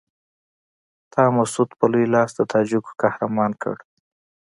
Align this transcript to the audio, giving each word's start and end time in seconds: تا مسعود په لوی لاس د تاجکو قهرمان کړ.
تا 1.11 1.21
مسعود 1.37 1.69
په 1.79 1.85
لوی 1.91 2.05
لاس 2.13 2.29
د 2.35 2.39
تاجکو 2.53 2.91
قهرمان 3.01 3.51
کړ. 3.61 3.75